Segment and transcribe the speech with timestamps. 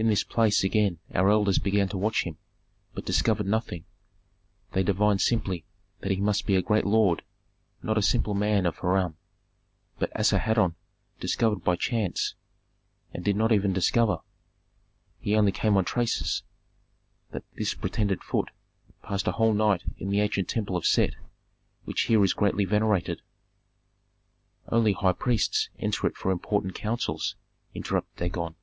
[0.00, 2.38] "In this place again our elders began to watch him,
[2.94, 3.84] but discovered nothing;
[4.70, 5.64] they divined simply
[5.98, 7.24] that he must be a great lord,
[7.82, 9.16] not a simple man of Harran.
[9.98, 10.76] But Asarhadon
[11.18, 12.36] discovered by chance,
[13.12, 14.18] and did not even discover,
[15.18, 16.44] he only came on traces,
[17.32, 18.50] that this pretended Phut
[19.02, 21.14] passed a whole night in the ancient temple of Set,
[21.86, 23.20] which here is greatly venerated."
[24.68, 27.34] "Only high priests enter it for important counsels,"
[27.74, 28.54] interrupted Dagon.